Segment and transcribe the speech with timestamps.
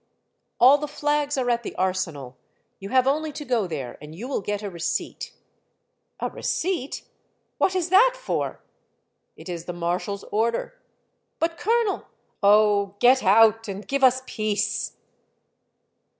[0.59, 2.35] "All the flags are at the Arsenal.
[2.79, 5.31] You have only to go there, and you will get a receipt.""
[6.19, 7.03] A receipt?
[7.59, 8.61] What is that for?""
[9.37, 10.81] It is the marshal's order."
[11.37, 12.07] "But, colonel
[12.41, 13.67] —""Oh, get out!
[13.67, 14.93] and give us peace."